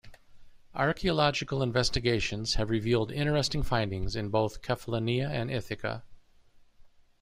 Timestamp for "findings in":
3.61-4.29